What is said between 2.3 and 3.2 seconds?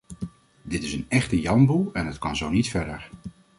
zo niet verder.